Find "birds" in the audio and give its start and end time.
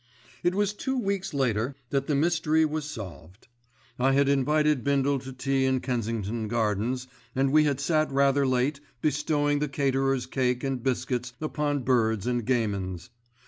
11.83-12.25